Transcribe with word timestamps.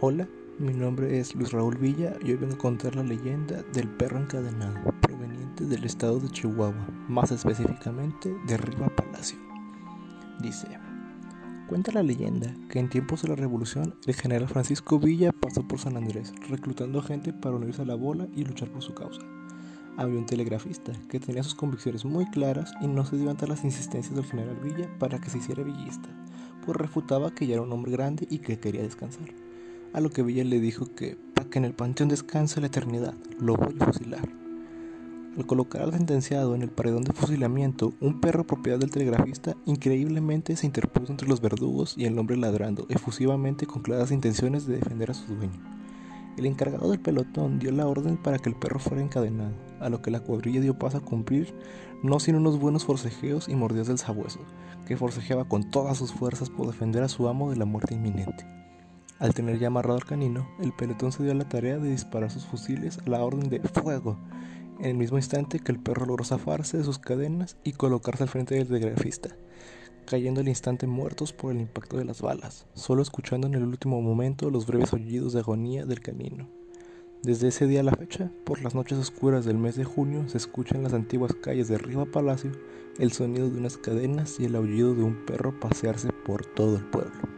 Hola, 0.00 0.28
mi 0.60 0.72
nombre 0.74 1.18
es 1.18 1.34
Luis 1.34 1.50
Raúl 1.50 1.76
Villa 1.76 2.14
y 2.24 2.30
hoy 2.30 2.36
vengo 2.36 2.54
a 2.54 2.58
contar 2.58 2.94
la 2.94 3.02
leyenda 3.02 3.64
del 3.72 3.88
perro 3.88 4.20
encadenado, 4.20 4.94
proveniente 5.00 5.64
del 5.64 5.82
estado 5.82 6.20
de 6.20 6.28
Chihuahua, 6.28 6.86
más 7.08 7.32
específicamente 7.32 8.32
de 8.46 8.56
Riva 8.58 8.94
Palacio. 8.94 9.40
Dice, 10.40 10.68
cuenta 11.68 11.90
la 11.90 12.04
leyenda 12.04 12.54
que 12.70 12.78
en 12.78 12.88
tiempos 12.88 13.22
de 13.22 13.30
la 13.30 13.34
revolución 13.34 13.96
el 14.06 14.14
general 14.14 14.46
Francisco 14.46 15.00
Villa 15.00 15.32
pasó 15.32 15.66
por 15.66 15.80
San 15.80 15.96
Andrés, 15.96 16.32
reclutando 16.48 17.02
gente 17.02 17.32
para 17.32 17.56
unirse 17.56 17.82
a 17.82 17.86
la 17.86 17.96
bola 17.96 18.28
y 18.36 18.44
luchar 18.44 18.68
por 18.68 18.82
su 18.82 18.94
causa. 18.94 19.22
Había 19.96 20.16
un 20.16 20.26
telegrafista 20.26 20.92
que 21.08 21.18
tenía 21.18 21.42
sus 21.42 21.56
convicciones 21.56 22.04
muy 22.04 22.30
claras 22.30 22.72
y 22.80 22.86
no 22.86 23.04
se 23.04 23.16
dio 23.16 23.30
ante 23.30 23.48
las 23.48 23.64
insistencias 23.64 24.14
del 24.14 24.26
general 24.26 24.60
Villa 24.62 24.88
para 25.00 25.20
que 25.20 25.28
se 25.28 25.38
hiciera 25.38 25.64
villista, 25.64 26.08
pues 26.64 26.76
refutaba 26.76 27.34
que 27.34 27.48
ya 27.48 27.54
era 27.54 27.62
un 27.62 27.72
hombre 27.72 27.90
grande 27.90 28.28
y 28.30 28.38
que 28.38 28.60
quería 28.60 28.82
descansar 28.82 29.47
a 29.92 30.00
lo 30.00 30.10
que 30.10 30.22
Villa 30.22 30.44
le 30.44 30.60
dijo 30.60 30.86
que 30.94 31.16
para 31.34 31.48
que 31.48 31.58
en 31.58 31.64
el 31.64 31.74
panteón 31.74 32.08
descanse 32.08 32.60
la 32.60 32.66
eternidad, 32.66 33.14
lo 33.38 33.56
voy 33.56 33.76
a 33.80 33.86
fusilar. 33.86 34.28
Al 35.36 35.46
colocar 35.46 35.82
al 35.82 35.92
sentenciado 35.92 36.56
en 36.56 36.62
el 36.62 36.70
paredón 36.70 37.04
de 37.04 37.12
fusilamiento, 37.12 37.94
un 38.00 38.20
perro 38.20 38.44
propiedad 38.44 38.78
del 38.78 38.90
telegrafista 38.90 39.54
increíblemente 39.66 40.56
se 40.56 40.66
interpuso 40.66 41.12
entre 41.12 41.28
los 41.28 41.40
verdugos 41.40 41.94
y 41.96 42.06
el 42.06 42.18
hombre 42.18 42.36
ladrando 42.36 42.86
efusivamente 42.88 43.64
con 43.64 43.82
claras 43.82 44.10
intenciones 44.10 44.66
de 44.66 44.76
defender 44.76 45.12
a 45.12 45.14
su 45.14 45.32
dueño. 45.36 45.78
El 46.36 46.46
encargado 46.46 46.90
del 46.90 47.00
pelotón 47.00 47.58
dio 47.58 47.70
la 47.72 47.86
orden 47.86 48.16
para 48.16 48.38
que 48.38 48.48
el 48.48 48.56
perro 48.56 48.80
fuera 48.80 49.02
encadenado, 49.02 49.54
a 49.80 49.88
lo 49.88 50.02
que 50.02 50.10
la 50.10 50.20
cuadrilla 50.20 50.60
dio 50.60 50.78
paso 50.78 50.98
a 50.98 51.04
cumplir, 51.04 51.54
no 52.02 52.20
sin 52.20 52.34
unos 52.34 52.58
buenos 52.58 52.84
forcejeos 52.84 53.48
y 53.48 53.54
mordidas 53.54 53.88
del 53.88 53.98
sabueso, 53.98 54.40
que 54.86 54.96
forcejeaba 54.96 55.44
con 55.44 55.70
todas 55.70 55.98
sus 55.98 56.12
fuerzas 56.12 56.50
por 56.50 56.66
defender 56.66 57.02
a 57.02 57.08
su 57.08 57.28
amo 57.28 57.50
de 57.50 57.56
la 57.56 57.64
muerte 57.64 57.94
inminente. 57.94 58.44
Al 59.18 59.34
tener 59.34 59.58
ya 59.58 59.66
amarrado 59.66 59.96
al 59.96 60.04
canino, 60.04 60.48
el 60.60 60.72
pelotón 60.72 61.10
se 61.10 61.24
dio 61.24 61.32
a 61.32 61.34
la 61.34 61.48
tarea 61.48 61.78
de 61.78 61.90
disparar 61.90 62.30
sus 62.30 62.46
fusiles 62.46 62.98
a 62.98 63.10
la 63.10 63.24
orden 63.24 63.48
de 63.48 63.60
fuego, 63.60 64.16
en 64.78 64.86
el 64.86 64.94
mismo 64.94 65.18
instante 65.18 65.58
que 65.58 65.72
el 65.72 65.80
perro 65.80 66.06
logró 66.06 66.24
zafarse 66.24 66.78
de 66.78 66.84
sus 66.84 67.00
cadenas 67.00 67.56
y 67.64 67.72
colocarse 67.72 68.22
al 68.22 68.28
frente 68.28 68.54
del 68.54 68.68
telegrafista, 68.68 69.30
cayendo 70.06 70.40
al 70.40 70.46
instante 70.46 70.86
muertos 70.86 71.32
por 71.32 71.52
el 71.52 71.60
impacto 71.60 71.96
de 71.96 72.04
las 72.04 72.22
balas, 72.22 72.66
solo 72.74 73.02
escuchando 73.02 73.48
en 73.48 73.54
el 73.54 73.64
último 73.64 74.00
momento 74.00 74.50
los 74.50 74.66
breves 74.66 74.92
aullidos 74.92 75.32
de 75.32 75.40
agonía 75.40 75.84
del 75.84 76.00
canino. 76.00 76.48
Desde 77.24 77.48
ese 77.48 77.66
día 77.66 77.80
a 77.80 77.82
la 77.82 77.96
fecha, 77.96 78.30
por 78.44 78.62
las 78.62 78.76
noches 78.76 78.98
oscuras 78.98 79.44
del 79.44 79.58
mes 79.58 79.74
de 79.74 79.82
junio, 79.82 80.28
se 80.28 80.36
escucha 80.36 80.76
en 80.76 80.84
las 80.84 80.94
antiguas 80.94 81.34
calles 81.34 81.66
de 81.66 81.76
Riva 81.76 82.06
Palacio 82.06 82.52
el 83.00 83.10
sonido 83.10 83.50
de 83.50 83.58
unas 83.58 83.76
cadenas 83.76 84.38
y 84.38 84.44
el 84.44 84.54
aullido 84.54 84.94
de 84.94 85.02
un 85.02 85.26
perro 85.26 85.58
pasearse 85.58 86.10
por 86.24 86.46
todo 86.46 86.76
el 86.76 86.84
pueblo. 86.84 87.37